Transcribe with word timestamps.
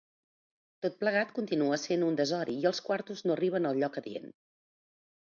Tot 0.85 0.95
plegat, 1.01 1.33
continua 1.35 1.75
essent 1.77 2.05
un 2.07 2.17
desori 2.21 2.55
i 2.63 2.65
els 2.71 2.81
quartos 2.87 3.21
no 3.29 3.37
arriben 3.37 3.69
al 3.73 3.79
lloc 3.85 4.01
adient. 4.03 4.33